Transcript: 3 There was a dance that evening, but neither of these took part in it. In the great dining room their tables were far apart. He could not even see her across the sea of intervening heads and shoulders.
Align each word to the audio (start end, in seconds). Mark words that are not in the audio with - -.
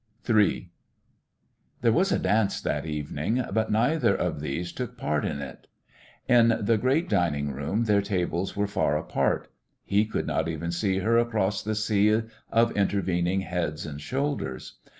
3 0.23 0.71
There 1.81 1.91
was 1.91 2.11
a 2.11 2.17
dance 2.17 2.59
that 2.59 2.87
evening, 2.87 3.43
but 3.53 3.71
neither 3.71 4.15
of 4.15 4.39
these 4.39 4.71
took 4.71 4.97
part 4.97 5.23
in 5.23 5.41
it. 5.43 5.67
In 6.27 6.57
the 6.59 6.79
great 6.79 7.07
dining 7.07 7.51
room 7.51 7.83
their 7.83 8.01
tables 8.01 8.55
were 8.57 8.65
far 8.65 8.97
apart. 8.97 9.51
He 9.83 10.05
could 10.05 10.25
not 10.25 10.47
even 10.47 10.71
see 10.71 10.97
her 10.97 11.19
across 11.19 11.61
the 11.61 11.75
sea 11.75 12.23
of 12.51 12.75
intervening 12.75 13.41
heads 13.41 13.85
and 13.85 14.01
shoulders. 14.01 14.79